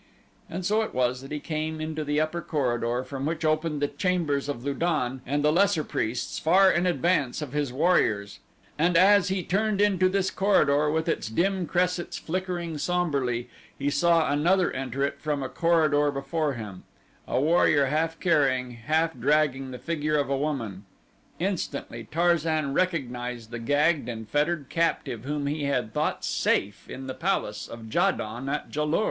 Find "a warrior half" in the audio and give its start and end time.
17.27-18.19